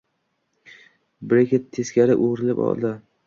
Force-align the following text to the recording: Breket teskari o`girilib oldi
Breket 1.33 1.69
teskari 1.79 2.17
o`girilib 2.29 2.63
oldi 2.71 2.95